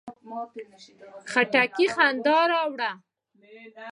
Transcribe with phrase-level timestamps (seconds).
[1.31, 2.91] خټکی خندا راوړي.